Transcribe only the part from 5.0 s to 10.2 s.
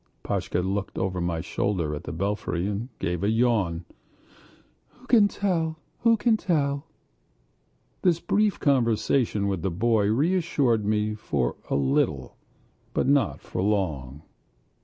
"Who can tell?" This brief conversation with the boy